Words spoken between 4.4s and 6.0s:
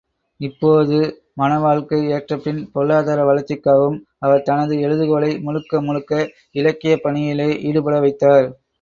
தனது எழுதுகோலை முழுக்க